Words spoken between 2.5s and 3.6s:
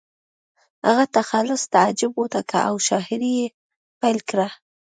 او شاعري یې